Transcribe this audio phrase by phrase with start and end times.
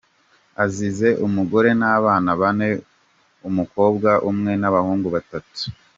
[0.63, 2.69] Asize umugore n’abana bane,
[3.49, 5.59] umukobwa umwe n’abahungu batatu.